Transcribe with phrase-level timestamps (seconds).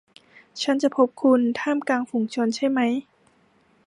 [0.61, 2.91] ฉันจะพบคุณท่ามกลางฝูงชนใช่มั้ย